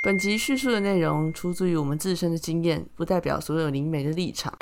[0.00, 4.56] 本集叙述的内容出自于我们自身的经验，不代表所有灵媒的立场。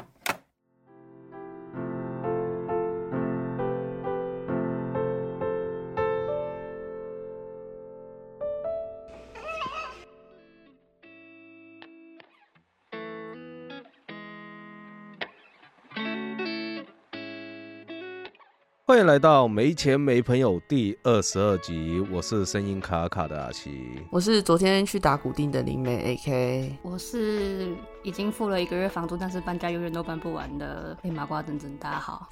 [18.96, 24.00] 欢迎来到没钱没朋友第二十二集，我是声音卡卡的阿奇。
[24.10, 31.76] 我是昨天去打骨钉的灵媒 AK，我是已经付了一个月房租，但是搬家永远都搬不完的黑麻瓜等等。
[31.76, 32.26] 大家好，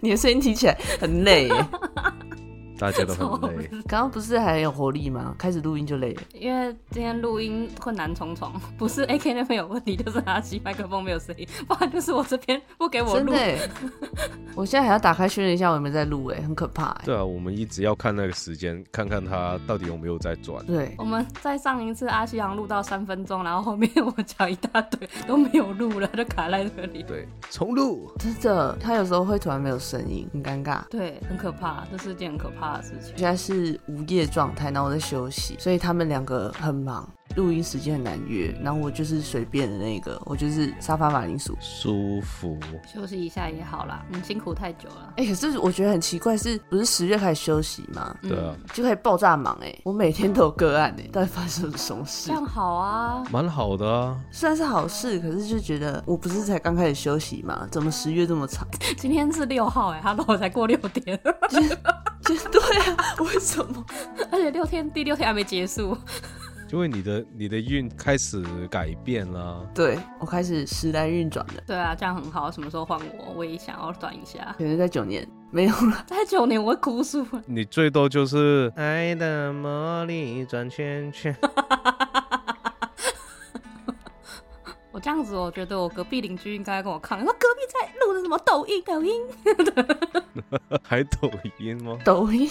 [0.00, 1.68] 你的声音听起来很累耶，
[2.78, 5.34] 大家都很 累，刚刚不是还有活力吗？
[5.38, 6.22] 开始录音就累了。
[6.34, 13.68] 因为今天录音困难重重， 不是 AK 那边有问题，就是阿奇麦克风没有声音， 不然就是我这边不给我录真的。
[14.54, 17.02] 我现在还要打开确认一下我有没有在录，哎，很可怕哎。
[17.04, 20.64] 对啊，我们一直要看那个时间，看看他到底有没有在转。
[20.66, 27.02] 对，我们在上一次阿西洋录到三分钟，然后后面我讲一大堆都没有录了，就卡在这里。
[27.02, 28.10] 对，重录。
[28.18, 30.82] 真的，他有时候会突然没有声音，很尴尬。
[30.90, 33.12] 对，很可怕，这是件很可怕的事情。
[33.16, 38.54] 现在是午夜状态，然后我在休息，所以他们两个很忙，录音时间很难约。
[38.62, 41.56] 然后我就是随便的那个，我就是沙发马铃薯。
[41.60, 42.58] 舒服。
[42.86, 45.12] 休息一下也好啦，嗯，辛苦太久了。
[45.16, 49.56] 哎、可是我觉得很奇怪，是不是十月开始休息嘛，对啊，就可以爆炸忙？
[49.62, 52.34] 哎，我每天都有个案哎，到底发生了什么事这？
[52.34, 54.18] 样好啊，蛮好的啊。
[54.30, 58.66] 虽然是好事，可是就觉得我不是才刚开始休息嘛，怎么十月这么长？
[58.98, 61.60] 今天是六号哎，Hello，才过六点，就
[62.50, 62.60] 对
[62.94, 63.84] 啊，为什么？
[64.30, 65.96] 而且六天第六天还没结束。
[66.72, 72.50] 因为你的你的运开始改变了，对我开始时代运转了，对啊，这样很好。
[72.50, 73.34] 什么时候换我？
[73.36, 74.54] 我也想要转一下。
[74.56, 76.02] 可能在九年没有了。
[76.06, 77.26] 在九年我会哭诉。
[77.44, 81.36] 你最多就是爱的魔力转圈圈。
[85.02, 89.20] 这样子，我觉得我隔壁邻居应该跟我抗议，说隔壁在录的什么抖音，抖音。
[90.82, 91.98] 还抖音吗？
[92.04, 92.48] 抖音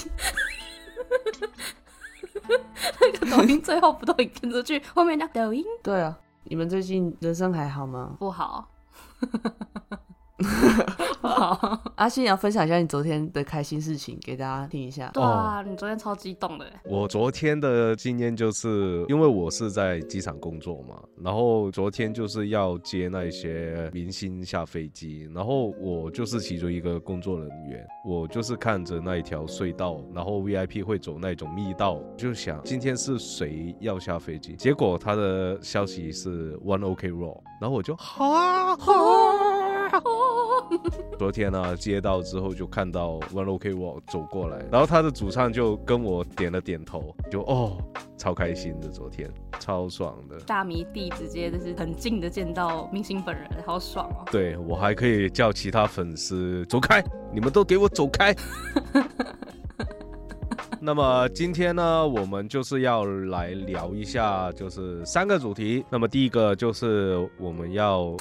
[3.00, 8.16] 那个抖音最后不都影片出去，后面叫抖音对啊，你们最近人生还好吗？
[8.20, 8.70] 不好，
[9.20, 9.28] 不
[11.22, 11.80] 好。
[11.96, 15.12] 阿信，你要分享一下你昨天的开心事情给大家听一下。
[15.14, 40.31] 对啊，你昨天超激动的，我昨天的经验就是，因为我是在机场工作嘛，然后昨天就是要接那些明星下飞机，然后我就是其中一个工作人员，我就是看着那一条隧道，然后 VIP 会走那种密道，就想今天是谁要下飞机，结果他的消息是 One OK Roll，然后我就好啊好啊。
[41.18, 47.78] 昨天呢、接到之后就看到 One OK Roll 走过来，然后他的主唱就跟我点了点头，就哦，
[48.18, 50.40] 超开心的，昨天超爽的。
[50.42, 54.26] 大迷弟直接就是很近的见到明星本人，好爽哦。
[54.32, 58.36] 对我还可以叫其他粉丝走开，你们都给我走开。
[60.84, 65.86] 那么今天呢，我们就是要来聊一下，就是三个主题。
[65.92, 68.18] 那么第一个就是我们要，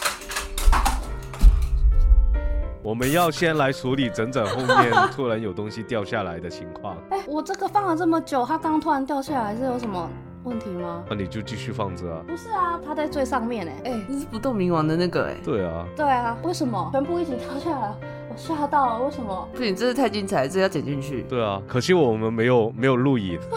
[2.83, 6.97] 我们要先来处理整整后面突然有东西掉下来的情况。
[7.11, 10.09] 哎、我这个放了这么久，它刚突然掉下来，是有什么
[10.45, 11.05] 问题吗？
[11.09, 12.23] 那你就继续放着啊。
[12.27, 13.75] 不是啊，它在最上面哎。
[13.85, 17.95] 哎、这是不动明王的那个哎、对啊，对啊，为什么全部一起掉下来？
[18.31, 19.49] 我吓到了，为什么？
[19.53, 21.23] 不行，这是太精彩了，这要剪进去。
[21.25, 23.39] 对啊，可惜我们没有没有录影。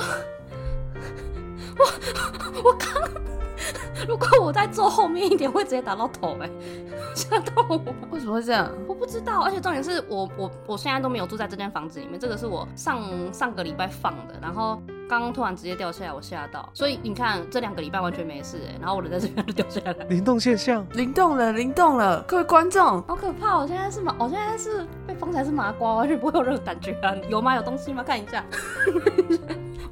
[4.07, 6.49] 如果我再坐后面一点，会直接打到头哎，
[7.15, 7.81] 吓到我。
[8.11, 8.69] 为什么会这样？
[8.87, 13.01] 我不知道，而且重点是我我我现在都没有住在这间房子里面，这个是我上
[13.33, 16.67] 上个礼拜放的，然后刚刚突然直接掉下来，我吓到。
[16.73, 23.57] 所以你看这两个礼拜完全没事哎，然后我人在这边就掉下来，灵动现象，灵动了，灵动了，各位观众，好可怕！
[23.57, 27.13] 我现在是麻，我现在是被封起来是麻瓜，完全不会有任何感觉啊。
[27.29, 27.55] 有吗？
[27.55, 28.03] 有东西吗？
[28.03, 28.43] 看一下，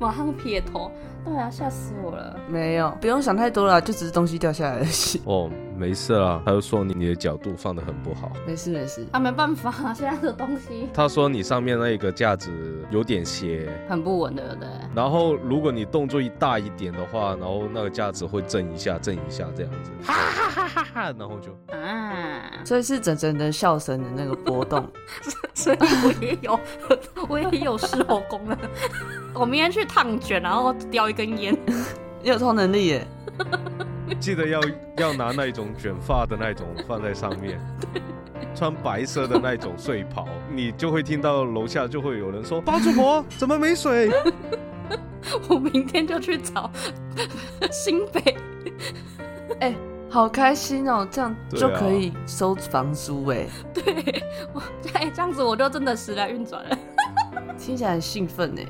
[0.01, 0.91] 马上撇头。
[1.23, 2.35] 对啊，吓死我了。
[2.49, 5.21] 没有，不用想太多了，就只是东西掉下来而已。
[5.25, 5.47] 哦，
[5.81, 6.39] 没事啦。
[6.45, 8.31] 他就说你你的角度放的很不好。
[8.45, 12.51] 没事没事，啊，没办法， 现在的东西他说你上面那个架子
[12.91, 14.67] 有点斜，很不稳，对不对？
[14.93, 24.87] 然后如果你动作一大一点的话，然后那个架子会震一下，震一下这样子，哈哈哈哈哈，然后就啊，所以是整整的笑声的那个波动。
[25.55, 26.59] 所以我也有，
[27.27, 28.57] 我也有狮吼功能。
[29.33, 31.57] 我明天去烫卷，然后叼一根烟。
[32.23, 33.07] 你有超能力耶！
[34.19, 34.61] 记得要
[34.97, 37.59] 要拿那种卷发的那种放在上面。
[38.53, 44.11] 穿白色的那种睡袍， 你就会听到楼下就会有人说：“包租婆怎么没水？”
[45.47, 46.69] 我明天就去找
[47.71, 48.35] 新北。
[49.61, 49.73] 哎、
[50.09, 54.21] 好开心哦，这样就可以收房租哎，对，
[54.53, 54.61] 我
[54.93, 56.77] 哎、这样子我就真的时来运转了。
[57.57, 58.65] 听起来很兴奋哎。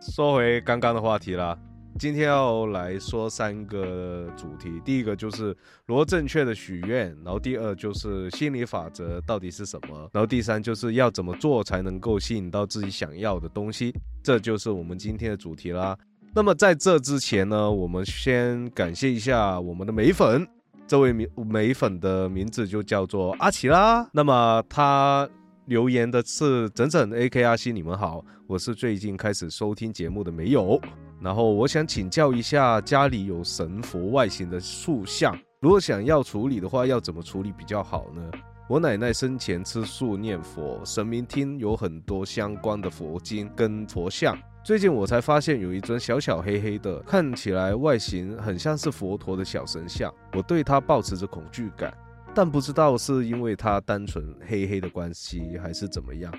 [0.00, 1.56] 说回刚刚的话题啦，
[1.98, 5.54] 今天要来说三个主题，第一个就是
[5.84, 13.92] 如何正确的许愿，然后第二就是心理法则到底是什么，然后第三就是要怎么做才能够吸引到自己想要的东西，
[14.22, 15.98] 这就是我们今天的主题啦。
[16.32, 20.46] 那么在这之前呢，我们先感谢一下我们的美粉，
[20.86, 24.08] 这位美美粉的名字就叫做阿奇啦。
[24.12, 25.28] 那么他
[25.64, 30.80] 留言的是整整 A K R C，你们好，我是最近开始收听节目的没有，
[31.20, 38.22] 然后我想请教一下，家里有神佛外形的塑像，如果想要处理的话，要怎么处理比较好呢？
[38.68, 44.38] 我奶奶生前吃素念佛，神明厅有很多相关的佛经跟佛像。
[44.62, 51.96] 最近我才发现有一尊小小黑黑的，看起来外形很像是佛陀的小神像，我对它抱持着恐惧感，
[52.34, 56.30] 但不知道是因为它单纯黑黑的关系，还是怎么样。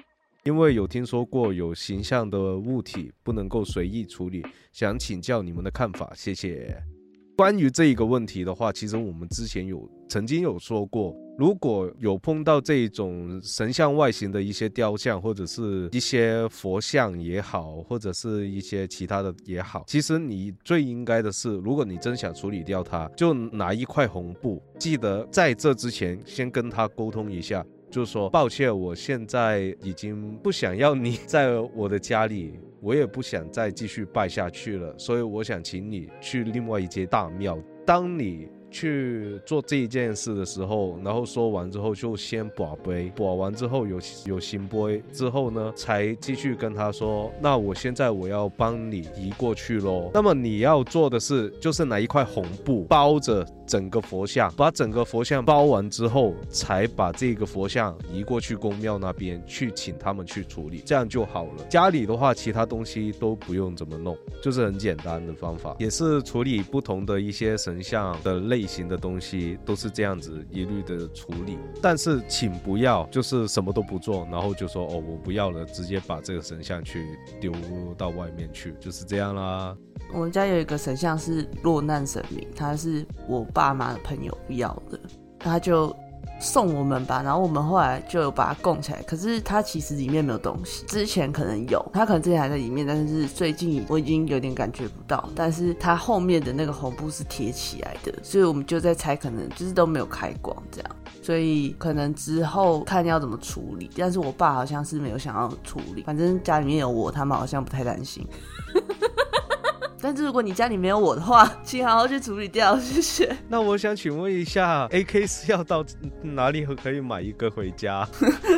[0.50, 4.44] 因为有听说过有形象的物体不能够随意处理，
[4.74, 6.76] 想请教你们的看法，谢谢。
[7.38, 27.64] 关于这一个问题的话，其实我们之前有曾经有说过，如果有碰到这种神像外形的一些雕像，或者是一些佛像也好，或者是一些其他的也好，其实你最应该的是，如果你真想处理掉它，就拿一块红布，记得在这之前先跟他沟通一下。
[27.90, 37.58] 就说抱歉，我现在已经不想要你 在我的家里，我也不想再继续拜下去了，所以我想请你去另外一间大庙。
[37.86, 50.12] 当你去做这一件事的时候，然后说完之后就先把杯，把完之后有有新杯之后呢，才继续跟他说，那我现在我要帮你移过去喽。
[50.14, 61.64] 那么你要做的是，就是拿一块红布包着整个佛像，把整个佛像包完之后，才把这个佛像移过去公庙那边去请他们去处理，这样就好了。
[61.70, 71.58] 家里的话，其他东西都不用怎么弄，就是很简单的方法，也是处理不同的一些神像的类类型的东西，都是这样子一律的处理。
[71.82, 77.54] 但是请不要就是什么都不做，然后就说哦我不要了，直接把这个神像去丢
[77.98, 79.76] 到外面去，就是这样啦。
[80.14, 85.00] 我们家有一个神像是落难神明，他是我爸妈的朋友不要的，
[85.38, 85.96] 他就
[86.40, 89.02] 送我们吧，然后我们后来就有把它供起来。
[89.04, 95.30] 可是它其实里面没有东西，之前可能有，它可能之前还在里面，但是最近我已经有点感觉不到。
[95.36, 100.92] 但是它后面的那个红布是贴起来的，所以我们就在猜，可能就是都没有开光这样。
[101.22, 108.26] 所以可能之后看要怎么处理，但是我爸好像是没有想要处理，反正家里面有我，他们好像不太担心。
[110.02, 113.36] 但是如果你家里没有我的话，请好好去处理掉，谢谢。
[113.50, 115.86] 那我想请问一下，AK 是要到
[116.22, 118.08] 哪里可以买一个回家？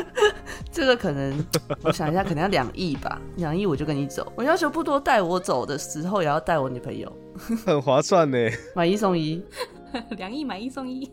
[0.70, 1.44] 这个可能
[1.82, 4.32] 我想一下，可能要两亿吧，两亿我就跟你走。
[4.36, 7.12] 我要求不多，带我走的时候也要带我女朋友，
[7.66, 8.38] 很划算呢。
[8.74, 9.42] 买一送一。
[10.16, 11.10] 两亿买一送一，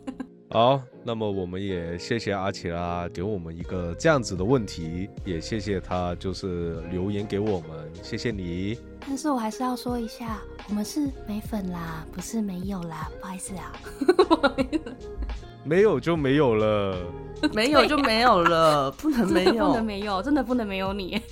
[0.52, 8.76] 好，那么我们也谢谢阿奇拉给我们一个这样子的问题，也谢谢他就是留言给我们，谢谢你。
[9.06, 13.72] 但是我还是要说一下，我们是没粉啦，不是没有啦，不好意思啊。
[15.62, 16.98] 没有就没有了。
[17.54, 19.86] 没有就没有了，不能没有不能。
[19.86, 21.22] 没有，真的不能没有你。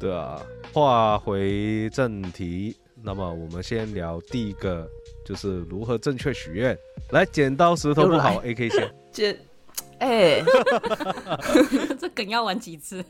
[0.00, 0.40] 对啊，
[0.72, 4.88] 话回正题，那么我们先聊第一个，
[5.30, 6.76] 就是如何正确许愿。
[7.10, 8.92] 来，剪刀石头布好，AK 先。
[9.12, 9.38] 剪，
[10.00, 10.42] 哎、
[12.00, 13.04] 这梗要玩几次？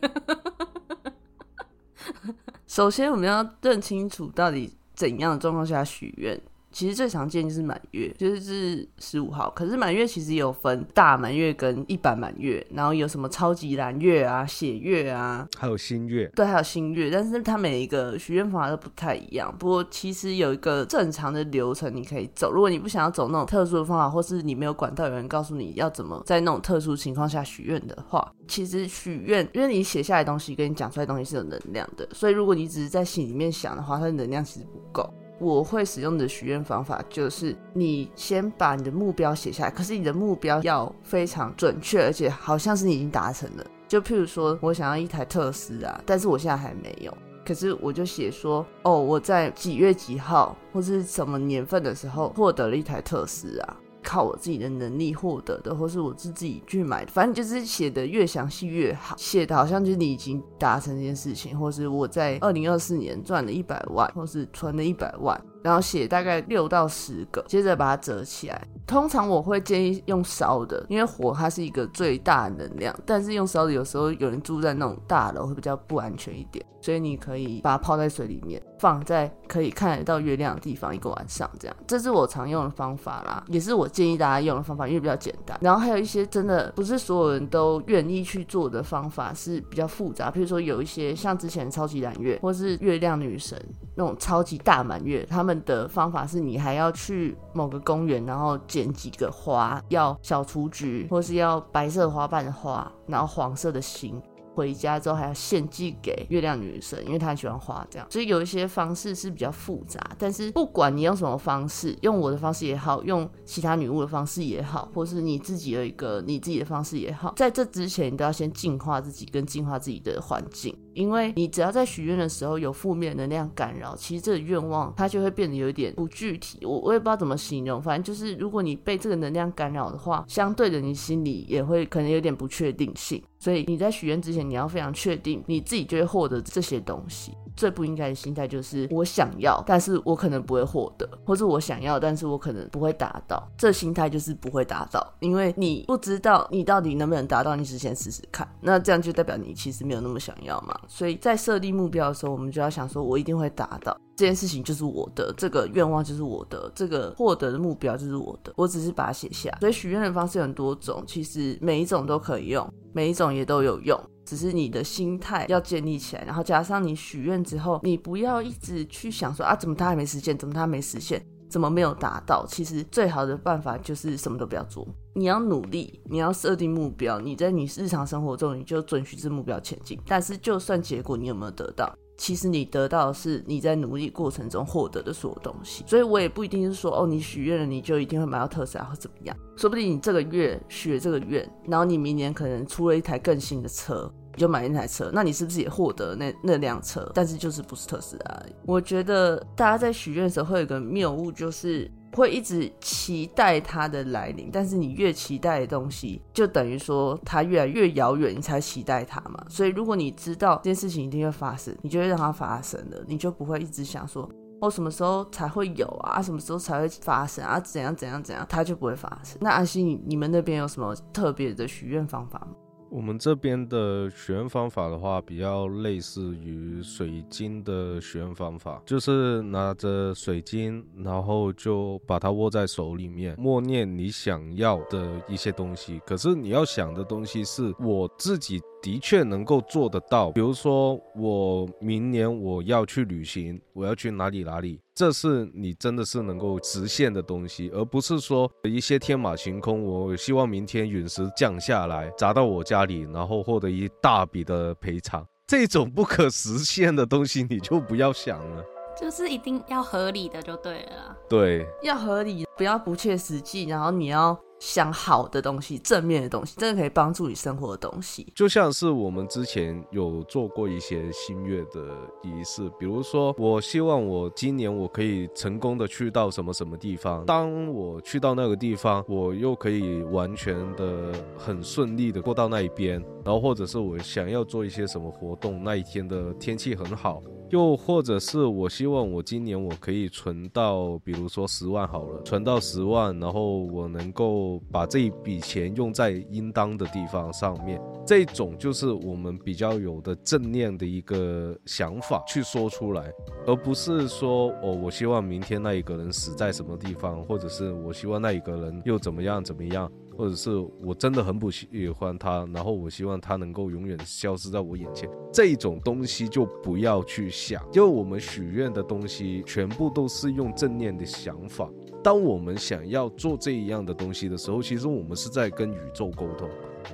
[2.69, 6.39] 首先我们要认清楚到底怎样的状况下许愿。
[6.73, 9.51] 其实最常见就是满月，就是十五号。
[9.51, 19.55] 可是满月其实也有分大满月跟一般满月，然后有什么超级蓝月啊、血月啊，还有新月，对，还有新月，但是它每一个许愿方法都不太一样。
[19.59, 35.13] 不过其实有一个正常的流程你可以走，如果你不想要走那种特殊的方法，或是你没有管道有人告诉你要怎么在那种特殊情况下许愿的话，其实许愿，因为你写下来的东西跟你讲出来的东西是有能量的，所以如果你只是在心里面想的话，它的能量其实不够。
[35.41, 43.65] 我会使用的许愿方法就是，你先把你的目标写下来，可是你的目标要非常准确，而且好像是你已经达成了。
[43.89, 47.17] 就譬如说，我想要一台特斯拉，但是我现在还没有。
[47.43, 53.77] 可是我就写说，哦，我在几月几号或是什么年份的时候获得了一台特斯拉。
[54.03, 65.41] 靠我自己的能力获得的，或是我自己去买的，反正就是写的越详细越好，写的好像就是你已经达成这件事情，或是我在二零二四年赚了一百万，或是存了一百万。
[65.63, 68.67] 然后写大概六到十个，接着把它折起来。
[68.87, 72.95] 通常我会建议用烧的，因为火它是一个最大能量。
[73.07, 81.77] 但是用烧的，有时候有人住在那种大楼会比较不安全一点，所以你可以把它泡在水里面，放在可以看得到月亮的地方一个晚上，这样。
[81.87, 85.57] 这是我常用的方法啦，也是我建议大家用的方法，因为比较简单。
[85.61, 90.33] 然后还有一些真的不是所有人都愿意去做的方法，是比较复杂。
[90.33, 93.57] 比如说有一些像之前超级蓝月，或是月亮女神
[93.95, 95.50] 那种超级大满月，他们。
[95.65, 104.21] 的方法是你还要去某个公园，然后捡几个花，要小雏菊，或是要白色花瓣的花，然后黄色的心。
[104.53, 110.01] 回家之后还要献祭给月亮女神，因为她很喜欢花，这样，所以有一些方式是比较复杂。
[110.19, 120.77] 但是不管你用什么方式，用我的方式也好，用其他女巫的方式也好，或是你自己有一个你自己的方式也好，在这之前你都要先净化自己，跟净化自己的环境。
[121.01, 126.59] 因为你只要在许愿的时候有负面能量干扰，其实这个愿望它就会变得有一点不具体。
[126.63, 133.23] 我我也不知道怎么形容，反正就是如果你被这个能量干扰的话，相对的你心里也会可能有点不确定性。
[133.39, 137.33] 所以你在许愿之前，你要非常确定你自己就会获得这些东西。
[137.57, 143.43] 最不应该的心态就是我想要，但是我可能不会获得，或者我想要，但是我可能不会达到。
[143.57, 148.47] 这心态就是不会达到，因为你不知道你到底能不能达到，你只先试试看。
[148.61, 150.79] 那这样就代表你其实没有那么想要嘛。
[150.93, 158.53] 所以在设立目标的时候，我们就要想说，我一定会达到这件事情，就是我的这个愿望，就是我的这个获得的目标，就是我的。
[158.57, 159.57] 我只是把它写下。
[159.61, 162.69] 所以许愿的方式很多种，其实每一种都可以用。
[162.93, 172.47] 每一种也都有用，只是你的心态要建立起来，然后加上你许愿之后，你不要一直去想说啊，怎么他还没实现，怎么他没实现，怎么没有达到？
[172.47, 179.99] 其实最好的办法就是什么都不要做，你要努力，你要设定目标，你在你日常生活中你就准许这目标前进。
[180.07, 181.93] 但是就算结果你有没有得到？
[182.17, 197.11] 其实你得到的是你在努力过程中获得的所有东西，所以我也不一定是说哦，你许愿了你就一定会买到特斯拉或怎么样，说不定你这个月许了这个愿，然后你明年可能出了一台更新的车，你就买那台车，那你是不是也获得那那辆车？
[197.15, 198.43] 但是就是不是特斯拉。
[198.67, 201.91] 我觉得大家在许愿的时候会有个谬误，就是。
[202.13, 209.41] 会一直期待它的来临，但是你越期待的东西，就等于说它越来越遥远，你才期待它嘛。
[209.49, 214.29] 所以如果你知道这件事情一定会发生，你就会让它发生了，你就不会一直想说，
[214.61, 216.21] 哦，什么时候才会有啊？
[216.21, 217.61] 什么时候才会发生啊？
[217.61, 219.39] 怎样怎样怎样，它就不会发生。
[219.41, 222.57] 那阿西，你们那边有什么特别的许愿方法吗？
[222.91, 236.01] 我们这边的许愿方法的话，比较类似于水晶的许愿方法，就是拿着水晶，然后就把它握在手里面，默念你想要的一些东西。
[236.05, 238.61] 可是你要想的东西是我自己。
[238.83, 249.85] 的确能够做得到，比如说我明年我要去旅行，我要去哪里哪里，这是你真的是能够实现的东西，而不是说一些天马行空。
[249.85, 258.65] 我希望明天陨石降下来砸到我家里，然后获得一大笔的赔偿，这种不可实现的东西你就不要想了。
[258.99, 261.17] 就是一定要合理的就对了。
[261.29, 264.39] 对，要合理，不要不切实际，然后你要。
[264.61, 268.31] 想好的东西，正面的东西，真的可以帮助你生活的东西。
[268.35, 277.25] 就像是我们之前有做过一些新月的仪式，比如说，我希望我今年我可以成功的去到什么什么地方。
[277.25, 283.03] 当我去到那个地方，我又可以完全的很顺利的过到那一边。
[283.25, 287.23] 然后或者是我想要做一些什么活动，那一天的天气很好。
[287.51, 303.13] 又或者是我希望我今年我可以存到，比如说十万好了，存到十万，然后我能够把这一笔钱用在应当的地方上面，这种就是我们比较有的正念的一个想法去说出来，
[303.47, 309.91] 而不是说哦，我希望明天那一个人死在什么地方，或者是我希望那一个人又怎么样怎么样。
[310.21, 310.51] 或者是
[310.83, 321.71] 我真的很不喜欢他，然后我希望他能够永远消失在我眼前，这种东西就不要去想，因为我们许愿的东西全部都是用正念的想法。
[322.05, 326.47] 当我们想要做这一样的东西的时候，其实我们是在跟宇宙沟通。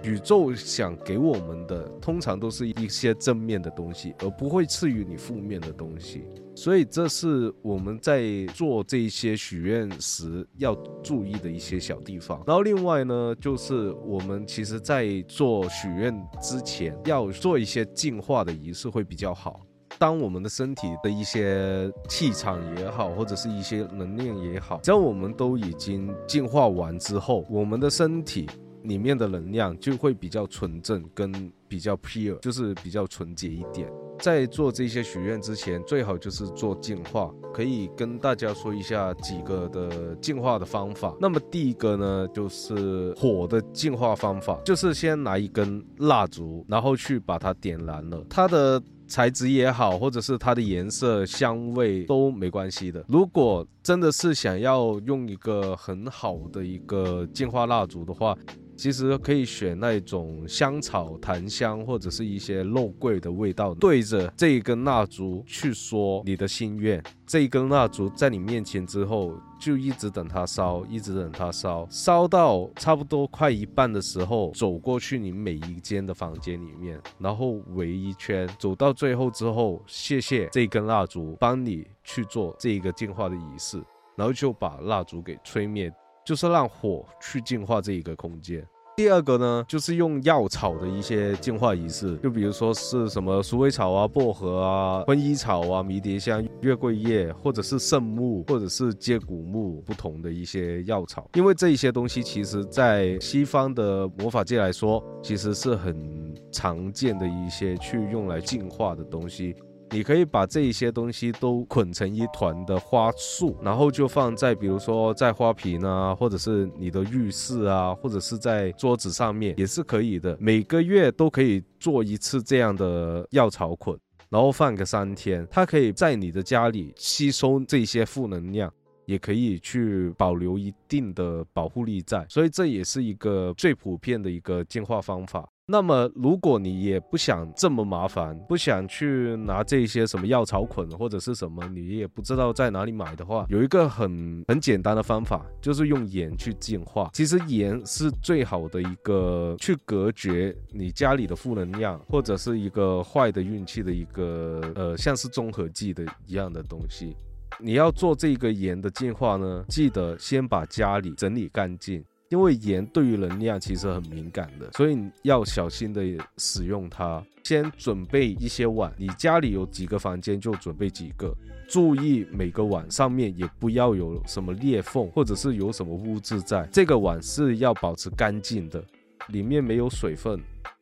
[0.05, 6.23] 宇宙想给我们的，通常都是一些正面的东西，而不会赐予你负面的东西。
[6.57, 12.43] 所以这是我们在做这些许愿时要注意的一些小地方。
[12.47, 19.61] 然后另外呢，就是我们其实在做许愿之前，要做一些净化的仪式会比较好。
[19.99, 28.47] 当我们的身体的一些气场也好，或者是一些能量也好，只要我们都已经净化完之后，我们的身体
[28.85, 33.91] 里面的能量就会比较纯正，跟比较 pure，就是比较纯洁一点。
[34.19, 37.31] 在做这些许愿之前，最好就是做净化。
[37.53, 41.15] 可以跟大家说一下几个的净化的方法。
[41.19, 48.23] 那么第一个呢，就是火的净化方法，就是先拿一根蜡烛，然后去把它点燃了。
[48.29, 53.03] 它的材质也好，或者是它的颜色、香味都没关系的。
[53.09, 58.37] 如果真的是想要用一个很好的一个净化蜡烛的话，
[58.77, 67.03] 其实可以选那种香草、檀香或者是一些肉桂的味道，对着这一根蜡烛去说你的心愿。
[67.27, 83.83] 这一根蜡烛在你面前之后，就一直等它烧，一直等它烧，烧到差不多快一半的时候，走过去你每一间的房间里面，然后围一圈，走到最后之后，谢谢这根蜡烛帮你去做这一个净化的仪式，
[84.15, 85.93] 然后就把蜡烛给吹灭。
[86.27, 88.67] 就是让火去净化这一个空间。
[88.97, 101.29] 第二个呢，就是用药草的一些净化仪式，就比如说是什么鼠尾草啊、薄荷啊、薰衣草啊、迷迭香、月桂叶，或者是圣木，或者是接骨木，不同的一些药草。
[101.35, 109.55] 因为这一些东西，其实在西方的魔法界来说，其实是很常见的一些去用来净化的东西。
[109.91, 120.37] 你可以把这一些东西都捆成一团的花束，然后就放在，比如说在花瓶啊，或者是你的浴室啊，或者是在桌子上面也是可以的。
[120.41, 123.97] 每个月都可以做一次这样的药草捆，
[124.29, 128.71] 然后放个三天，它可以在你的家里吸收这些负能量，
[129.07, 132.27] 也可以去保留一定的保护力在。
[132.29, 135.49] 所以这也是一个最普遍的一个净化方法。
[135.69, 147.11] 那么，如果你也不想这么麻烦，不想去拿这些什么药草捆或者是什么，你也不知道在哪里买的话，有一个很很简单的方法，就是用盐去净化。
[147.15, 157.17] 其实盐是最好的一个去隔绝你家里的负能量或者是一个坏的运气的一个呃，像是综合剂的一样的东西。
[157.59, 162.05] 你要做这个盐的净化呢，记得先把家里整理干净。
[162.29, 166.03] 因为盐对于能量其实很敏感的，所以要小心的
[166.37, 167.23] 使用它。
[167.45, 171.33] 先准备一些碗，你家里有几个房间就准备几个，
[171.69, 176.69] 注意每个碗上面也不要有什么裂缝，或者是有什么污渍在。
[176.73, 178.83] 这个碗是要保持干净的，
[179.29, 180.41] 里面没有水分，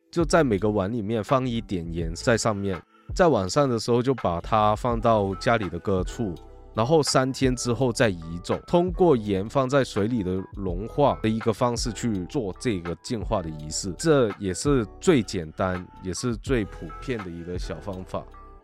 [0.09, 2.81] 就在每个碗里面放一点盐在上面。
[3.13, 6.33] 在晚上的时候就把它放到家里的各处。
[6.75, 18.21] 然后三天之后再移走，通过盐放在水里的融化的一个方式去做这个净化的仪式，这也是最简单也是最普遍的一个小方法。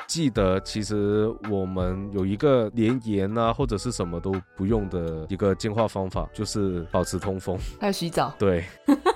[0.08, 8.34] 记得，其实我们有一个连盐啊或者是什么都不用的一个净化方法，就是保持通风，还有洗澡。
[8.38, 8.66] 对。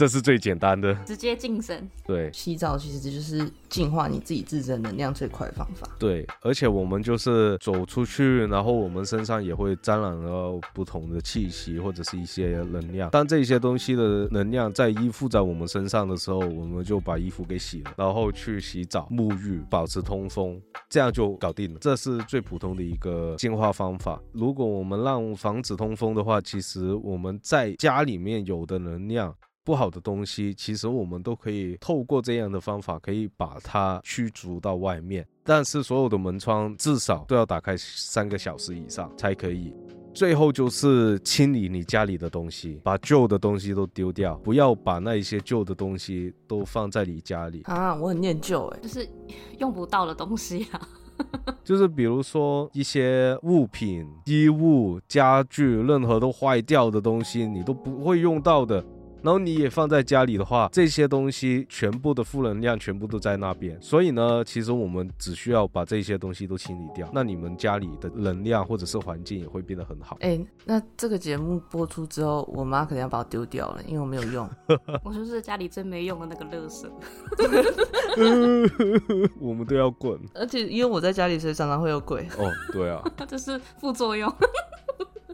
[0.00, 1.86] 这是最简单的，直接晋升。
[2.06, 5.86] 对，洗澡其实就是净化你自己自身能量最快的方法。
[5.98, 13.10] 对，而且我们就是走出去，然后我们身上也会沾染了不同的气息或者是一些能量。
[13.10, 20.58] 当这些东西的能量在依附在我们身上的时候，我们就把衣服给洗了，然后去洗澡、沐浴，保持通风，
[20.88, 21.78] 这样就搞定了。
[21.78, 24.18] 这是最普通的一个净化方法。
[24.32, 29.36] 如果我们让房子通风的话，其实我们在家里面有的能量。
[29.70, 35.24] 不好的东西，其实我们都可以透过这样的方法，可以把它驱逐到外面。
[35.44, 39.72] 但是所有的门窗至少都要打开三个小时以上才可以。
[40.12, 47.94] 最后就是清理你家里的东西，把旧的东西都丢掉，不要把那一些旧的东西都放在你家里啊！
[47.94, 49.08] 我很念旧哎，就是
[49.60, 50.80] 用不到的东西啊，
[51.62, 58.84] 就是比如说一些物品、衣物、家具，任何都坏掉的东西，你都不会用到的。
[59.22, 63.80] 然后你也放在家里的话，这些东西全部的负能量全部都在那边。
[63.80, 70.16] 所以呢，其实我们只需要把这些东西都清理掉，那你们家里的能量或者是环境也会变得很好。
[70.20, 74.48] 哎，那这个节目播出之后，我妈肯定要把我丢掉了，因为我没有用。
[75.04, 76.90] 我就是家里最没用的那个乐色。
[79.38, 80.18] 我们都要滚。
[80.34, 82.26] 而且因为我在家里，所以常常会有鬼。
[82.38, 84.32] 哦，对啊， 这是副作用。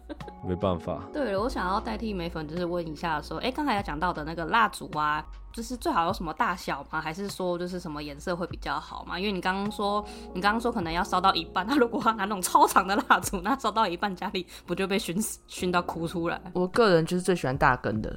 [0.46, 1.02] 没办法。
[1.12, 7.00] 对了，我想要代替美粉，就是问一下，说，哎，刚才要讲到的那个蜡烛啊，就是最好有什么大小吗？
[7.00, 9.18] 还是说就是什么颜色会比较好吗？
[9.18, 16.40] 因为你刚刚说，你刚刚说可能要烧到一半，那如果拿那种超长的蜡烛，那烧到一半家里不就被熏死、熏到哭出来？
[16.52, 18.16] 我个人就是最喜欢大根的。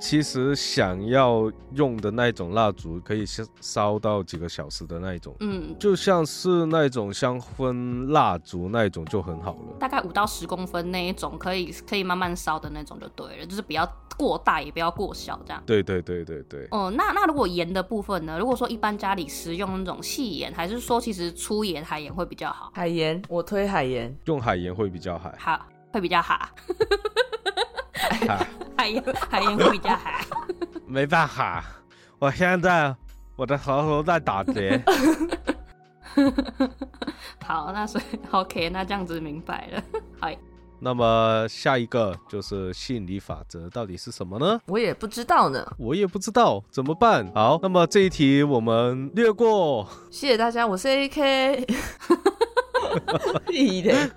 [0.00, 9.76] 其实想要用的那种蜡烛，可以烧烧到几个小时的那一种，嗯，就像是那种香氛蜡烛那一种就很好了。
[9.78, 13.84] 大概五到十公分那一种，可以可以慢慢烧的那种就对了，就是不要
[14.16, 15.62] 过大，也不要过小，这样。
[15.66, 18.38] 对对对对对，哦、那那如果盐的部分呢？
[18.38, 22.70] 如果说一般家里食用那种细盐，还是说其实粗盐、海盐会比较好？
[22.74, 24.16] 海盐，我推海盐。
[24.26, 25.32] 用海盐会比较好。
[25.36, 26.48] 好，会比较好。
[28.26, 30.10] 哈 海盐海盐会比较好。
[30.86, 31.64] 没办法，
[32.18, 32.94] 我现在
[33.36, 34.82] 我的喉咙在打结。
[37.44, 39.82] 好，那所以 OK，那这样子明白了。
[40.20, 40.28] 好，
[40.80, 44.60] 那么下一个就是吸引力法则到底是什么呢？
[44.66, 45.66] 我也不知道呢。
[45.78, 47.30] 我也不知道怎么办。
[47.34, 49.88] 好，那么这一题我们略过。
[50.10, 51.66] 谢谢大家，我是 AK。
[53.46, 54.10] 屁嘞！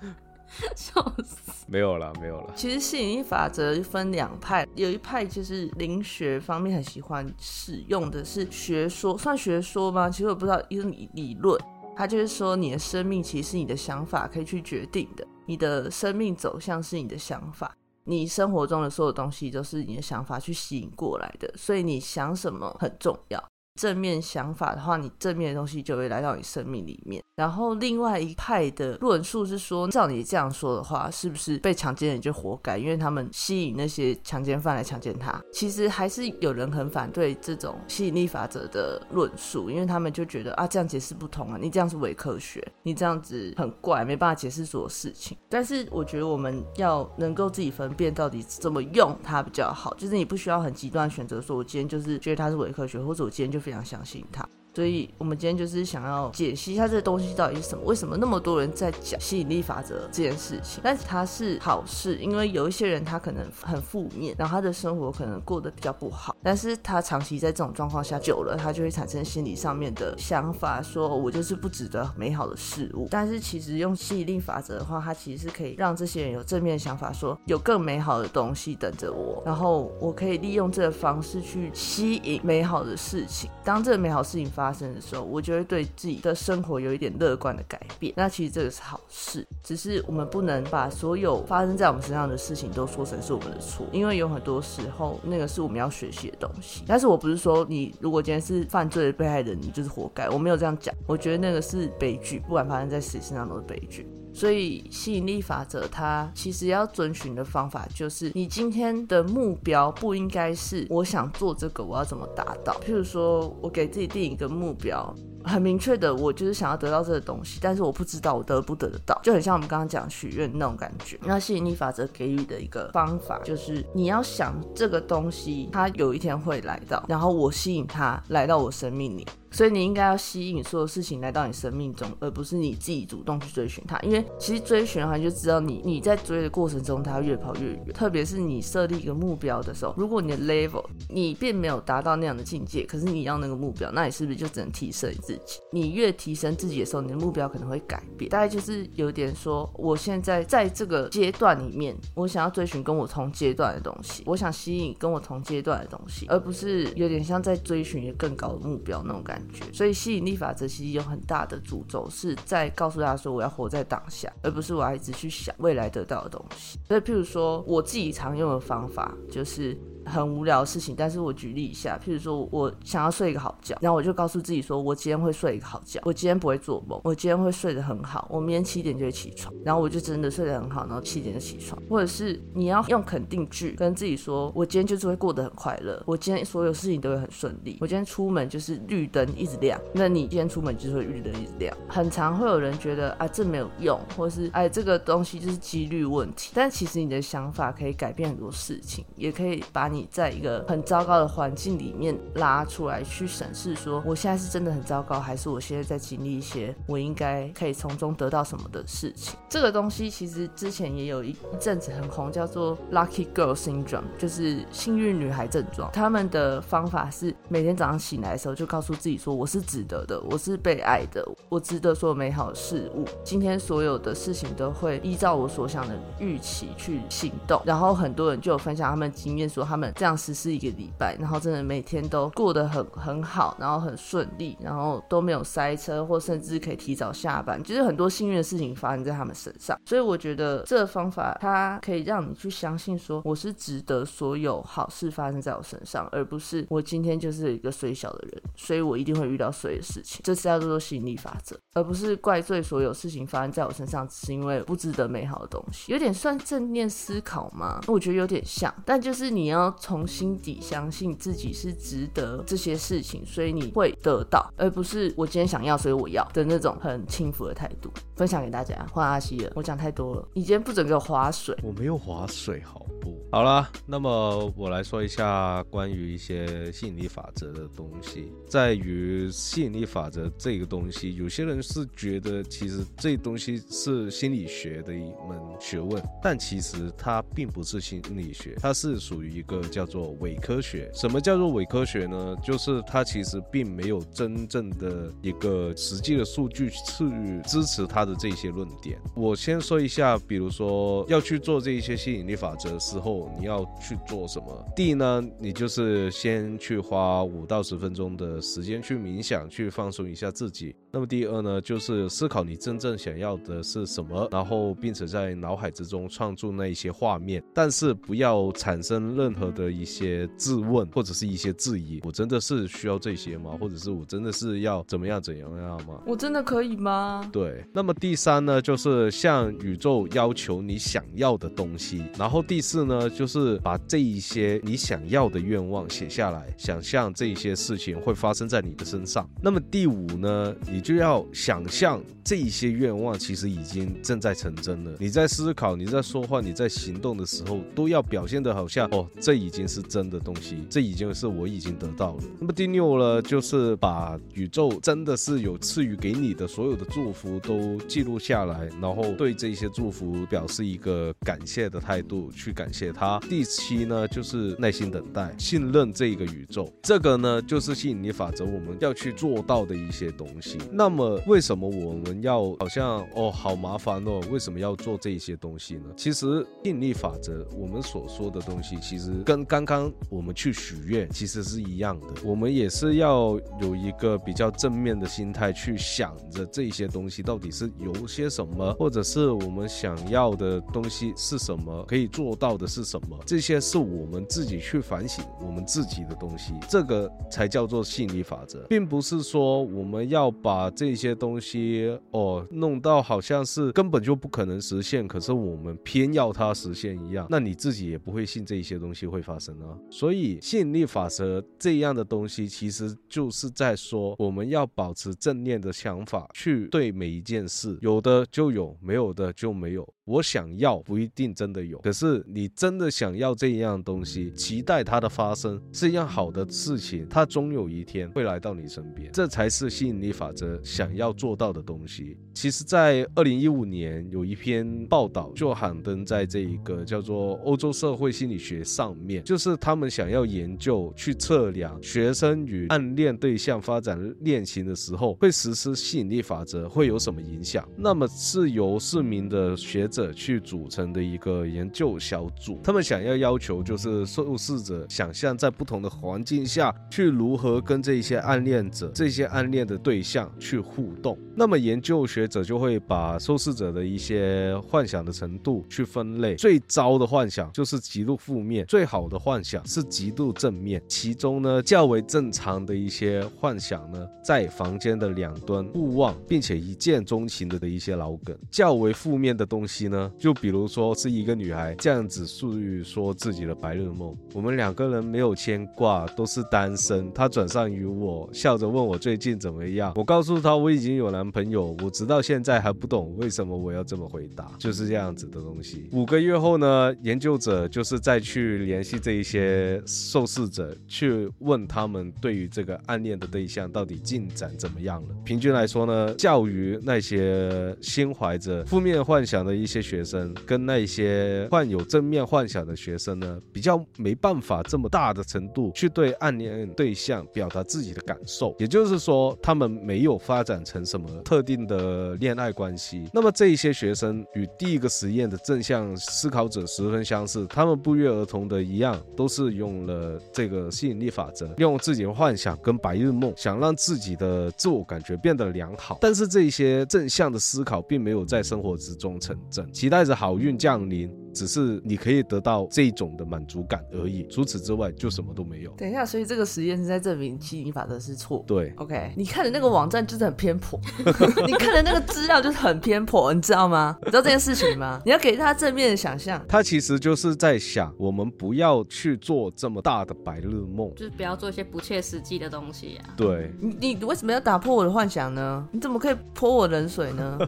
[0.74, 1.51] 笑死。
[1.72, 2.52] 没有了，没有了。
[2.54, 10.10] 其实吸引力法则分两派，有一派就是灵学方面很喜欢使用的是学说，算学说吗？
[10.10, 11.58] 其实我不知道，一个理理论，
[11.96, 23.42] 它就是说你的生命其实是你的想法可以去决定的，你的生命走向是你的想法，你生活中的所有东西都是你的想法去吸引过来的，所以你想什么很重要。
[23.80, 27.22] 正面想法的话，你正面的东西就会来到你生命里面。
[27.34, 32.76] 然后另外一派的论述是说，照你这样说的话，是不是被强奸人就活该？
[32.76, 35.42] 因为他们吸引那些强奸犯来强奸他。
[35.50, 45.36] 其实还是有人很反对这种吸引力法则的论述，因为他们就觉得啊，这样解释不通啊，你这样是伪科学，你这样子很怪，没办法解释所有事情。
[45.48, 54.46] 但是我觉得我们要能够自己分辨到底怎么用它比较好，就是你不需要很极端选择，说我今天就是觉得它是伪科学，或者我今天就非常相信他。
[54.74, 60.80] 所以我们今天就是想要解析一下这个东西到底是什么，为什么那么多人在讲吸引力法则这件事情？
[60.82, 73.08] 但是它是好事，因为有一些人他可能很负面，然后他的生活可能过得比较不好，但是他长期在这种状况下久了，他就会产生心理上面的想法，说我就是不值得美好的事物。
[73.10, 83.50] 但是其实用吸引力法则的话，它其实是可以让这些人有正面想法，说有更美好的东西等着我，然后我可以利用这个方式去吸引美好的事情。
[83.62, 88.14] 当这个美好事情发发生的时候，我就会对自己的生活有一点乐观的改变。
[88.16, 96.84] 那其实这个是好事，只是我们不能把所有发生在我们身上的事情都说成是我们的错，因为有很多时候那个是我们要学习的东西。
[96.86, 100.94] 但是我不是说你如果今天是犯罪的被害人，你就是活该，我没有这样讲。
[101.08, 104.06] 我觉得那个是悲剧，不管发生在谁身上都是悲剧。
[104.32, 112.72] 所以吸引力法则，它其实要遵循的方法就是，你今天的目标不应该是我想做这个，我要怎么达到？
[112.84, 115.14] 譬如说，我给自己定一个目标。
[115.44, 121.18] 很明确的，我就是想要得到这个东西，但是我不知道我得不得得到，就很像我们刚刚讲许愿那种感觉。
[121.22, 129.26] 那吸引力法则给予的一个方法就是，你要想这个东西，它有一天会来到，然后我吸引它来到我生命里。
[129.52, 133.98] 所以你应该要吸引所有事情来到你生命中，而不是你自己主动去追寻它。
[134.00, 137.86] 因为其实追寻的话，你就知道你你在追的过程中，它越跑越远。
[137.92, 145.60] 特别是你设立一个目标的时候，如果你的 level 你并没有达到那样的境界，可是你要那个目标，那你是不是就只能提升你自己？
[145.70, 148.30] 你越提升自己的时候，你的目标可能会改变。
[148.30, 159.41] 大概就是有点说，我现在在这个阶段里面，我想要追寻跟我同阶段的东西，我想吸引跟我同阶段的东西，而不是有点像在追寻一个更高的目标那种感觉。
[159.72, 166.78] 所以吸引力法则其实有很大的诅咒，是在告诉大家说我要活在当下，而不是我要一直去想未来得到的东西。
[166.86, 169.76] 所以，譬如说我自己常用的方法就是。
[170.06, 181.80] 很无聊的事情，但是我举例一下，譬如说我想要睡一个好觉，然后我就告诉自己说，我今天会睡一个好觉，我今天不会做梦，我今天会睡得很好，我明天七点就会起床，然后我就真的睡得很好，然后七点就起床。
[181.88, 191.76] 或者是你要用肯定句跟自己说，我今天就是会过得很快乐，我今天所有事情都会很顺利，我今天出门就是绿灯一直亮，那你今天出门就是会绿灯一直亮。
[191.88, 209.36] 很常会有人觉得啊这没有用，或是哎这个东西就是几率问题，但其实你的想法可以改变很多事情，也可以把你在一个很糟糕的环境里面拉出来去审视，说我现在是真的很糟糕，还是我现在在经历一些我应该可以从中得到什么的事情。
[209.48, 215.90] 这个东西其实之前也有一一阵子很红，叫做 Lucky Girl Syndrome，就是幸运女孩症状。
[215.92, 223.04] 他们的方法是每天早上醒来的时候就告诉自己说，我是值得的，我是被爱的，我值得所有美好的事物。
[223.22, 227.60] 今天所有的事情都会依照我所想的预期去行动。
[227.66, 229.81] 然后很多人就有分享他们经验，说他们。
[229.92, 239.78] 这样实施一个礼拜，然后真的每天都过得很很好，然后很顺利，然后都没有塞车，或甚至可以提早下班，就是很多幸运的事情发生在他们身上。
[239.84, 250.20] 所以我觉得这方法它可以让你去相信说，我是值得所有好事发生在我身上，而不是我今天就是一个衰小的人，所以我一定会遇到衰的事情。
[250.22, 257.80] 这是叫做吸引力法则，而不是怪罪所有事情发生在我身上只是因为不值得美好的东西，有点算正念思考吗？
[257.86, 267.90] 我觉得有点像，但就是你要从心底相信自己是值得这些事情，所以你会得到，而不是我今天想要，所以我要的那种很轻浮的态度。
[268.16, 271.56] 分享给大家，换阿西了，我讲太多了，你今天不准给我划水。
[271.62, 273.18] 我没有划水，好不？
[273.32, 278.30] 好了，那么我来说一下关于一些吸引力法则的东西。
[278.46, 290.90] 在于吸引力法则这个东西，有些人是觉得其实这东西是心理学的一门学问，但其实它并不是心理学，它是属于一个叫做伪科学。
[290.92, 292.36] 什么叫做伪科学呢？
[292.42, 298.98] 就是它其实并没有真正的一个实际的数据去支持它的这些论点。
[299.14, 303.12] 我先说一下，比如说要去做这一些吸引力法则的时候。
[303.38, 304.66] 你要去做什么？
[304.74, 310.74] 第一呢，你就是先去花五到十分钟的时间去冥想，去放松一下自己。
[310.90, 322.00] 那么第二呢，就是思考你真正想要的是什么，然后并且在脑海之中创作那一些画面，但是不要产生任何的一些质问或者是一些质疑。
[322.04, 323.56] 我真的是需要这些吗？
[323.60, 326.00] 或者是我真的是要怎么样怎样样吗？
[326.06, 327.28] 我真的可以吗？
[327.32, 327.64] 对。
[327.72, 332.04] 那么第三呢，就是向宇宙要求你想要的东西。
[332.18, 333.10] 然后第四呢？
[333.12, 339.28] 就是把这一些你想要的愿望写下来，想象这一些事情会发生在你的身上。
[339.42, 344.92] 那么第五呢，你就要想象这一些愿望其实已经正在成真了。
[345.00, 352.22] 你在思考、你在说话、你在行动的时候，都要表现得好像哦，这已经是真的东西，这已经是我已经得到了。
[352.38, 363.18] 那么第六呢，就是把宇宙真的是有赐予给你的所有的祝福都记录下来，然后对这些祝福表示一个感谢的态度，去感谢它。
[363.28, 366.72] 第七呢，就是耐心等待，信任这个宇宙。
[366.84, 370.56] 这个呢，就是吸引力法则我们要去做到的一些东西。
[370.70, 374.20] 那么，为什么我们要好像哦，好麻烦哦？
[374.30, 375.86] 为什么要做这些东西呢？
[375.96, 382.08] 其实，吸引力法则我们所说的东西，其实跟刚刚我们去许愿其实是一样的。
[382.22, 392.82] 我们也是要有一个比较正面的心态去想着这些东西到底是有些什么，或者是我们想要的东西是什么，可以做到的是。
[392.82, 393.16] 什么？
[393.24, 409.78] 这些是我们自己去反省我们自己的东西，这个才叫做吸引力法则，并不是说我们要把这些东西哦弄到好像是根本就不可能实现，可是我们偏要它实现一样，那你自己也不会信这些东西会发生啊。
[409.88, 419.88] 所以吸引力法则这样的东西，其实就是在说我们要保持正念的想法去对每一件事，有的就有，没有的就没有。
[420.04, 432.18] 我想要不一定真的有，可是你真的想要这样东西，期待它的发生是一样好的事情，它终有一天会来到你身边，这才是吸引力法则想要做到的东西。
[432.34, 447.68] 其实，在二零一五年有一篇报道就刊登在这一个叫做《欧洲社会心理学》上面，就是他们想要研究去测量学生与暗恋对象发展恋情的时候，会实施吸引力法则会有什么影响。
[447.76, 461.18] 那么是由四名的学者去组成的一个研究小组，他们想要要求就是受试者想象在不同的环境下去如何跟这些暗恋者、这些暗恋的对象去互动。
[461.36, 470.80] 那么研究学学者就会把受试者的一些幻想的程度去分类，最糟的幻想就是极度负面，最好的幻想是极度正面。
[470.86, 479.88] 其中呢，较为正常的一些幻想呢，在房间的两端互望，并且一见钟情的的一些老梗；较为负面的东西。
[479.88, 480.12] 呢？
[480.18, 482.52] 就比如说是一个女孩这样子诉
[482.84, 487.12] 说自己的白日梦，我们两个人没有牵挂，都是单身。
[487.12, 489.92] 她转上于我，笑着问我最近怎么样。
[489.96, 495.88] 我告诉她我已经有男朋友，我知道到现在还不懂为什么我要这么回答，就是这样子的东西。
[495.92, 505.14] 五个月后呢，研究者就是再去联系这一些受试者，去问他们对于这个暗恋的对象到底进展怎么样了。
[505.24, 509.82] 平均来说呢，较于那些心怀着负面幻想的一些。
[509.92, 523.08] 学生跟那些患有正面幻想的学生呢，比较没办法这么大的程度去对暗恋对象表达自己的感受，也就是说，他们没有发展成什么特定的恋爱关系。
[523.12, 535.98] 那么这一些学生与第一个实验的正向思考者十分相似，他们不约而同的一样，都是用了这个吸引力法则，用自己的幻想跟白日梦，想让自己的自我感觉变得良好。
[536.00, 541.21] 但是这一些正向的思考并没有在生活之中成真，期待着好运降临。
[541.34, 545.70] 只是你可以得到这种的满足感而已，除此之外就什么都没有。
[545.72, 548.44] 等一下，所以这个实验是在证明吸引力法则是错。
[548.46, 550.78] 对，OK，你看的那个网站就是很偏颇，
[551.46, 553.96] 你看的那个资料就是很偏颇，你知道吗？
[554.02, 555.00] 你知道这件事情吗？
[555.06, 556.42] 你要给他正面的想象。
[556.48, 563.14] 他其实就是在想，我们不要去做这么大的白日梦，就是不要做一些不切实际的东西啊。
[563.16, 565.66] 对，你你为什么要打破我的幻想呢？
[565.72, 567.38] 你怎么可以泼我冷水呢？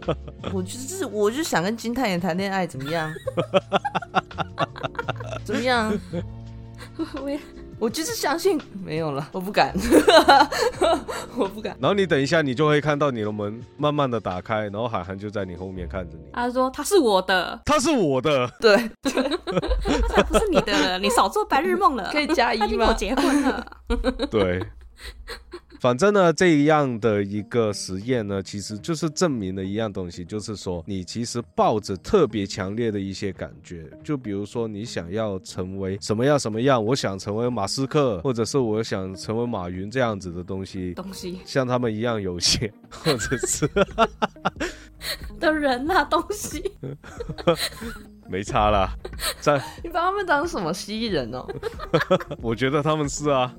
[0.53, 3.13] 我就是我就想跟金泰妍谈恋爱，怎么样？
[5.45, 5.93] 怎么样？
[7.21, 7.39] 我也
[7.79, 9.75] 我就是相信没有了，我不敢，
[11.37, 11.77] 我不敢。
[11.81, 16.25] 然后你等一下，你就会看到你的门慢慢的打开，然后海涵就在你后面看着你。
[16.33, 19.11] 他说他是我的，他是我的，对，他
[20.09, 22.09] 才不是你的了，你少做白日梦了。
[22.13, 22.99] 可以加一他已经跟我吗？
[22.99, 23.67] 结婚了。
[24.31, 24.65] 对。
[25.85, 43.69] 反正呢，这样的一个实验呢，其实就是证明了一样东西，就是说你其实抱着特别强烈的一些感觉，就比如说你想要成为什么样什么样，我想成为马斯克，或者是我想成为马云这样子的东西，东西像他们一样有钱，或者是
[45.39, 46.73] 的人呐、东西
[48.27, 48.89] 没差啦。
[49.39, 51.47] 在你把他们当什么蜥蜴人哦？
[52.41, 53.55] 我觉得他们是啊。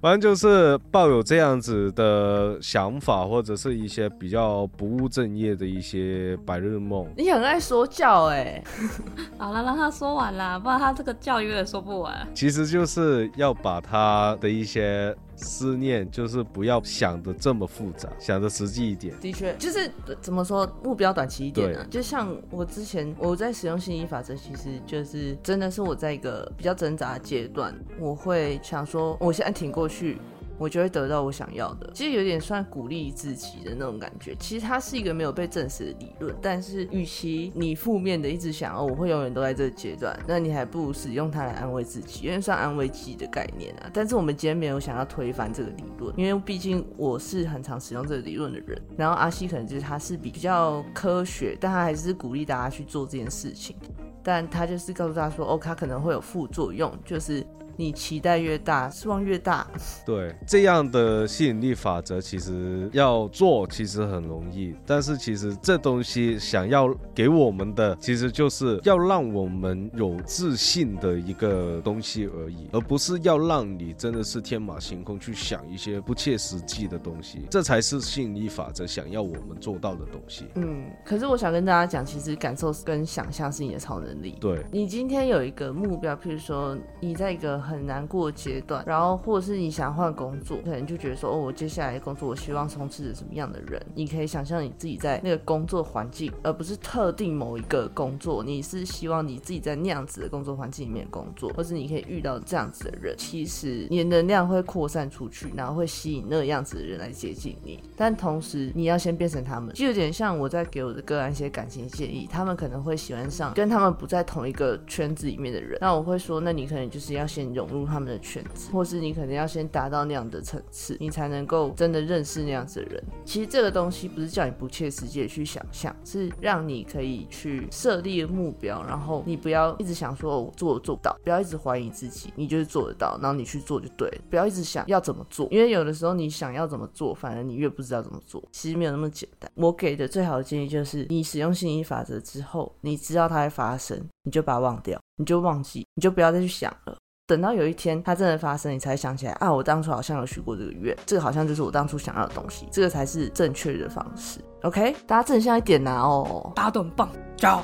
[0.00, 7.06] 反正就是抱有这样子的想法，或者是一些比较不务正业的一些白日梦。
[7.16, 8.62] 你很爱说教哎、
[9.38, 12.26] 好了，让他说完啦，不然他这个教有点说不完。
[12.34, 19.14] 其实就是要把他的一些思念，就是不要想的这么复杂，想的实际一点。
[19.20, 30.18] 的确，就是呃怎么说，目标短期一点呢、就像我之前我在使用吸引力法则，其实就是真的是我在一个比较挣扎的阶段，我会想说，我现在挺过去。
[30.58, 34.34] 我就会得到我想要的，其实有点算鼓励自己的那种感觉。
[34.36, 43.90] 其实它是一个没有被证实的理论，但是与其你负面的一直想哦，我会永远都在这个阶段，那你还不如使用它来安慰自己，因为算安慰剂的概念啊。
[43.92, 48.80] 但是我们今天没有想要推翻这个理论，因为毕竟我是很常使用这个理论的人。
[48.96, 53.76] 然后阿西可能就是他是比较科学，但他还是鼓励大家去做这件事情。
[54.22, 59.66] 但他就是告诉大家说，哦，他可能会有副作用，就是你期待越大，失望越大。
[60.04, 80.46] 对，这样的吸引力法则其实要做其实很容易，但是其实这东西想要给我们的，其实就是要让我们有自信的一个东西而已，而不是要让你真的是天马行空去想一些不切实际的东西，这才是吸引力法则想要我们做到的东西。
[80.54, 84.36] 嗯，可是我想跟大家讲，其实感受跟想象是你的超能力。
[84.40, 93.84] 对，你今天有一个目标，譬如说你在一个很难过阶段，然后或者是你想换工作，可能就觉得说，哦，我接下来的工作我希望充斥着什么样的人？
[93.94, 98.44] 你可以想象你自己在那个工作环境，而不是特定某一个工作。
[98.44, 103.14] 你是希望你自己在那样子的工作环境里面工作，或是你可以遇到这样子的人。
[103.18, 107.82] 其实你的能量会扩散出去，然后会吸引那样子的人来接近你。
[107.96, 115.78] 但同时你要先变成他们，就有点像我在给我的个案一些感情建议，他们可能会喜欢上跟他们不在同一个圈子里面的人。
[115.80, 123.02] 那我会说，那你可能就是要先融入他们的圈子，或是你可能要先达到那样的层次，你才能够真的认识那样子的人。
[123.24, 139.50] 其实这个东西不是叫你不切实际的去想象，是让你可以去设立目标，然后你不要一直想说、我做做不到，不要一直怀疑自己，你就是做得到，然后你去做就对了，不要一直想要怎么做，因为有的时候你想要怎么做，反而你越不知道怎么做，其实没有那么简单。
[139.54, 146.96] 我给的最好的建议就是，你使用心理法则之后，你知道它会发生，你就把它忘掉，你就忘记，你就不要再去想了。
[147.26, 154.38] 等到有一天它真的发生，你才想起来啊，我当初好像有许过这个愿，这个好像就是我当初想要的东西，这个才是正确的方式。
[154.62, 157.62] OK，大家正向一点呐、哦，大家都很棒，加油！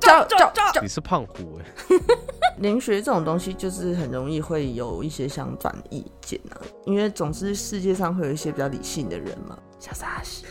[0.00, 0.80] 叫叫叫！
[0.80, 1.98] 你是胖虎哎、
[2.60, 9.58] 灵学这种东西就是很容易会有一些相反意见啊，因为总之世界上会有一些比较理性的人嘛。
[9.78, 10.46] 小沙西，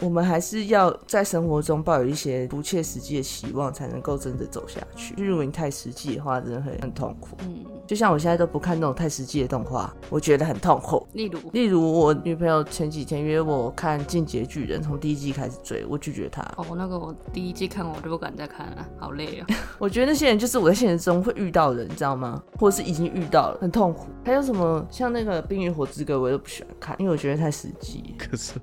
[0.00, 5.14] 我们还是要在生活中抱有一些不切实际的希望，才能够真的走下去。
[5.14, 7.36] 就如果你太实际的话，真的会很痛苦。
[7.42, 11.06] 嗯，就像我现在都不看那种太实际的动画，我觉得很痛苦。
[11.12, 16.42] 例如，例如我女朋友前几天约我看《进阶巨人》，从第一季开始追，我拒绝她。
[16.56, 19.54] 哦，那个我第一季看完我就不敢再看了，好累哦。
[19.78, 22.42] 我觉得那些人就是我在现实中会遇到的人，你知道吗？
[22.58, 24.06] 或者是已经遇到了，很痛苦。
[24.24, 28.14] 还有什么像那个《冰与火之歌》，我都不喜欢看，因为我觉得太实际。
[28.18, 28.52] 可是《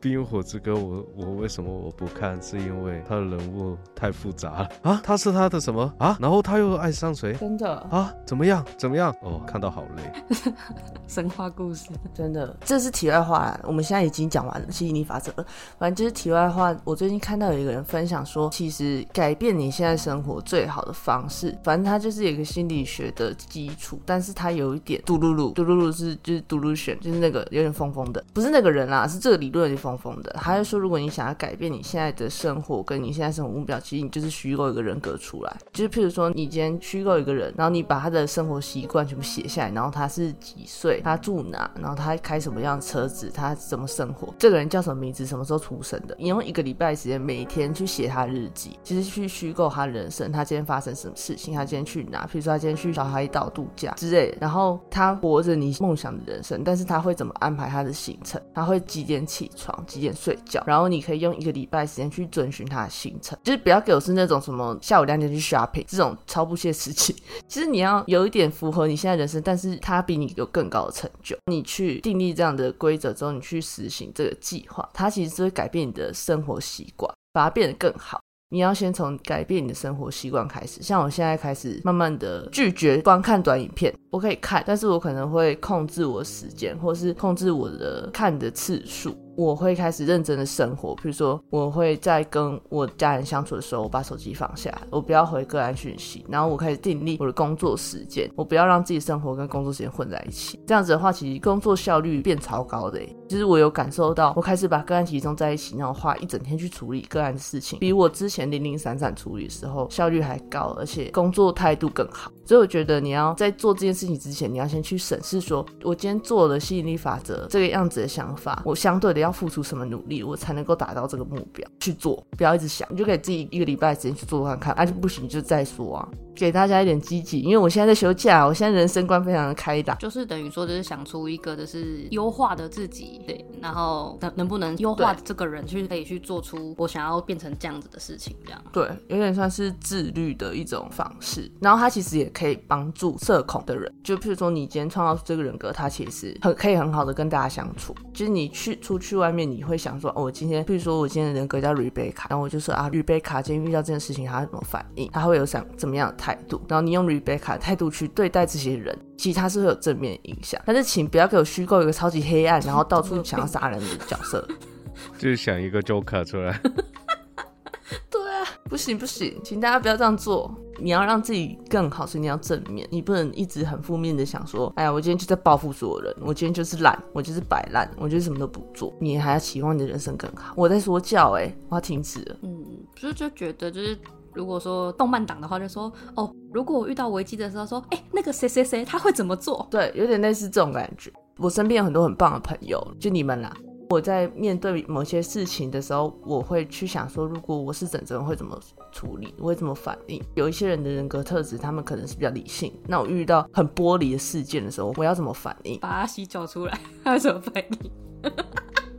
[0.00, 2.34] 冰与火之歌》，我我为什么我不看？
[2.42, 5.00] 是因为他的人物太复杂了啊！
[5.02, 6.16] 他是他的什么啊？
[6.20, 8.12] 然后他又爱上谁真的，啊？
[8.26, 8.64] 怎么样？
[8.76, 9.14] 怎么样？
[9.22, 10.36] 哦，看到好累。
[11.08, 13.60] 神话故事，真的，这是题外话啦。
[13.64, 15.46] 我们现在已经讲完了吸引力法则了，
[15.78, 16.74] 反正就是题外话。
[16.84, 30.34] 我最近看到有一个人分享说，其实改变你现在生活最好的方式，反正他就是有一个心理学的基础，但是他有一点嘟噜噜，嘟噜噜是就是嘟噜选，就是那个有点疯疯的，不是那个人啦，是这个理论有点疯疯的。
[30.40, 67.14] 他就说，如果你想要改变你现在的生活，跟你现在生活目标，其实你就是虚构一个人格出来，就是譬如说你今天虚构一个人，然后你把他的生活习惯全部写下来，然后他是几岁，他住哪，然后他开什么样的车子，他怎么生活，这个人叫什么名字，什么时候出生的，你用一个礼拜时间每天去写他日记，其实去虚构他人生，他今天发生什么事情，他今天去哪，比如说他今天去小海岛度假之类的，然后他活着你梦想的人生，但是他会怎么安排他的行程，他会几点起床，几点睡觉，然后你可以用一个礼拜时间去遵循他的行程，就是不要给我是那种什么下午两点去 shopping 这种超不切实际。
[67.48, 78.20] 其实你要有一点符合你现在人生，但是他比你有更高的成就，你去订立这样的规则之后，你去实行这个计划，它其实是会改变你的生活习惯，把它变得更好。
[78.50, 89.16] 你要先从改变你的生活习惯开始，像我现在开始慢慢的拒绝观看短影片，我可以看，但是我可能会控制我时间，或是控制我的看的次数。
[89.36, 100.60] 我会开始认真的生活，比如说我会在跟我家人相处的时候，我把手机放下，我不要回个人讯息，然后我开始订立我的工作时间，我不要让自己生活跟工作时间混在一起。
[100.66, 103.00] 这样子的话，其实工作效率变超高的。
[103.28, 112.30] 其实我有感受到，我开始把个案集中在一起，然后花一整天去处理个案的事情，比我之前零零散散处理的时候效率还高，而且工作态度更好。
[112.44, 122.24] 所以我觉得你要在做这件事情之前，你要先去审视，说我今天做了吸引力法则这个样子的想法，我相对的要付出什么努力，我才能够达到这个目标去做。
[122.36, 126.08] 不要一直想，你就给自己一个礼拜时间去做看看，啊，就不行就再说啊。
[126.34, 141.48] 给大家一点积极，因为我现在在休假，我现在人生观非常的开朗，就是等于说，就是想出一个就是优化的自己，对，然后能能不能优化这个人，去可以去做出我想要变成这样子的事情，这样对，有点算是自律的一种方式。
[141.60, 147.94] 然后他其实也可以帮助社恐的人，就譬如说你今天创造出这个人格，他其实很可以很好的跟大家相处。
[148.12, 155.10] 就是你去出去外面，你会想说，哦，我今天，比如说我今天的人格叫 Rebecca，然后我就说啊，Rebecca 今天遇到这件事情，他怎么反应？
[155.12, 156.60] 他会有想怎么样的态度？
[156.68, 160.60] 然后你用 Rebecca 态度去对待这些人，其实他是会有正面影响。
[160.64, 164.46] 但是请不要给我虚构一个超级黑暗，然后到处想要杀人的角色，
[165.18, 166.60] 就是想一个 Joker 出来。
[168.10, 170.54] 对啊，不行不行，请大家不要这样做。
[170.80, 178.92] 你要让自己更好，所以你要正面，你不能一直很负面的想说，哎呀，我今天就在报复所有人，我今天就是懒，我就是摆烂，我就是什么都不做。
[179.00, 180.52] 你还要期望你的人生更好？
[180.56, 182.36] 我在说教，哎，我要停止了。
[182.42, 182.64] 嗯，
[182.94, 183.98] 不是就觉得就是，
[184.32, 189.66] 如果说动漫党的话，就说哦，如果我遇到危机的时候，说，哎，那个谁谁谁他会怎么做？
[189.70, 191.12] 对，有点类似这种感觉。
[191.36, 193.52] 我身边有很多很棒的朋友，就你们啦。
[193.90, 198.58] 我在面对某些事情的时候，我会去想说，如果我是整整会怎么
[198.94, 200.22] 处理，我会怎么反应？
[200.34, 202.72] 有一些人的人格特质，他们可能是比较理性。
[202.86, 205.78] 那我遇到很玻璃的事件的时候，我要怎么反应？
[205.80, 207.90] 把阿西叫出来， 他怎么反应？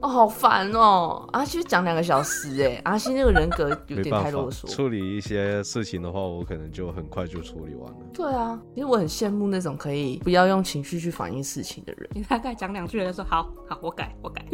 [0.01, 1.27] 哦，好烦哦！
[1.31, 4.69] 阿西讲两个小时，哎，阿西那个人格有点太啰嗦。
[4.69, 7.97] 处理一些事情的话，我可能就很快就处理完了。
[8.13, 12.07] 对啊，其实我很羡慕那种可以不要用情绪去反映事情的人。
[12.13, 14.45] 你大概讲两句，就说好好，我改，我改。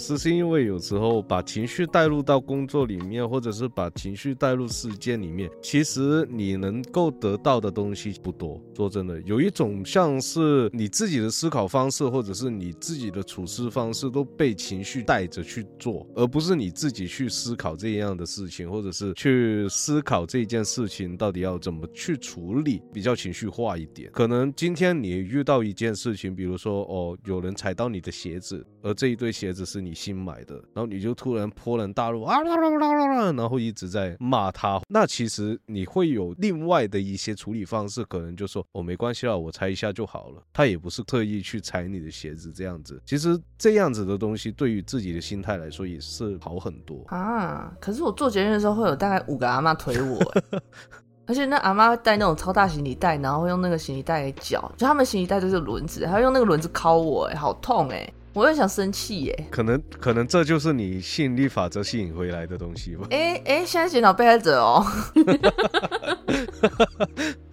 [0.00, 8.58] 是，是因为有时候把情绪带入到工作里面，或者是把情绪带入事件里面，其实你能够得到的东西不多。
[8.74, 24.10] 说真的，有一种像是你自己的思考方式，或者是你自己的处事方式都被情绪带着去做，而不是你自己去思考这样的事情，或者是去思考这件事情到底要怎么去处理，比较情绪化一点。
[24.12, 28.66] 可能今天你遇到一件事情，比如说哦，有人踩到你的鞋子。
[28.82, 40.42] 而这一对鞋子是你新买的，然后你就突然泼人大怒啊啦啦啦啦啦，然后一直在骂他，那其实你会有另外的一些处理方式，可能就说哦没关系啦，我踩一下就好了。
[40.52, 47.04] 他也不是特意去踩你的鞋子这样子，其实这样子的东西对于自己的心态来说也是好很多。
[47.08, 47.72] 啊！
[47.80, 50.18] 可是我做节日的时候会有大概五个阿妈推我、
[51.26, 63.06] 而且那阿妈会带那种超大行李袋，然后会用那个行李袋给搅，就他们行李袋都是轮子，还会用那个轮子敲我、哎，好痛哎、我又想生气耶、可能可能这就是你吸引力法则吸引回来的东西吧。
[63.10, 64.86] 哎、哎、现在检讨被害者哦。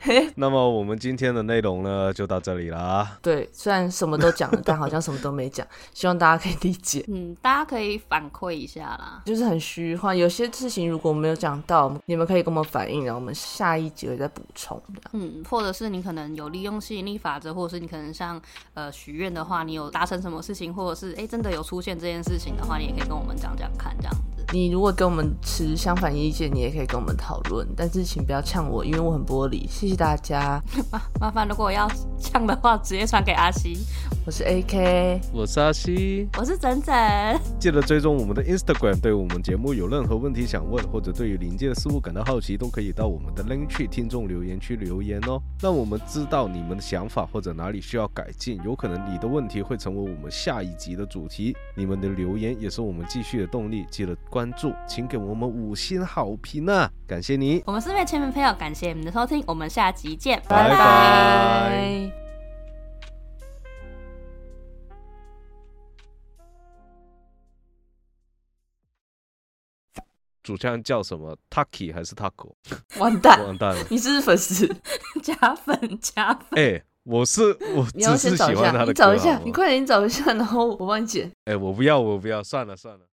[0.00, 3.16] 嘿， 那么我们今天的内容呢，就到这里啦。
[3.22, 7.04] 对，虽然什么都讲了，但好像什么都没讲， 希望大家可以理解。
[7.08, 9.22] 嗯，大家可以反馈一下啦。
[9.24, 14.80] 就是很虚幻，有些事情如果没有讲到，你们可以跟我们反映，然后我们下一集会再补充。
[15.12, 18.40] 嗯，或者是你可能有利用吸引力法则，或者是你可能像
[18.74, 24.20] 呃许愿的话，你有达成什么事情，或者是哎真的有出现这件事情的话，你也可以跟我们讲讲看，这样子。
[24.52, 29.64] 你如果跟我们持相反意见，你也可以跟我们讨论，但是请不要呛我，因为我很玻璃。
[29.68, 30.60] 谢谢大家，
[31.20, 31.88] 麻烦如果要
[32.18, 33.78] 呛的话，直接传给阿西。
[34.30, 36.94] 我是 AK，我是阿西，我是整整，
[37.58, 39.00] 记得追踪我们的 Instagram。
[39.00, 48.60] 对我们节目有任何问题想问，或者对于临界的事物感到好奇，都可以到我们的 Link 区听众留言区留言哦，让我们知道你们的想法或者哪里需要改进。
[48.64, 53.84] 有可能你的问题会成为我们下一集的主题，你们的留言也是我们继续的动力。
[53.90, 56.88] 记得关注，请给我们五星好评啊！
[57.04, 57.64] 感谢你。
[57.66, 62.29] 我们是位前面朋友，感谢你们的收听，我们下集见，拜拜拜
[70.42, 72.52] 主唱叫什么？Taki 还是 Taco？
[72.98, 73.84] 完蛋，完蛋了！
[73.90, 74.66] 你是不是粉丝？
[75.22, 76.58] 加粉加粉。
[76.58, 77.42] 哎、我是
[77.74, 78.92] 我你要只是先找一下，喜欢他的歌。
[78.92, 81.30] 你找一下你快点找一下，然后我帮你剪。
[81.44, 83.00] 哎、我不要，我不要，算了算了。